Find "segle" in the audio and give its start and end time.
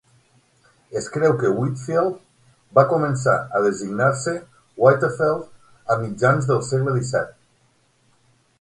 6.71-6.97